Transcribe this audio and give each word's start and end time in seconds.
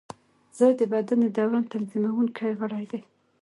زړه 0.57 0.71
د 0.79 0.81
بدن 0.93 1.17
د 1.23 1.27
دوران 1.37 1.63
تنظیمونکی 1.73 2.51
غړی 2.59 2.85
دی. 2.91 3.01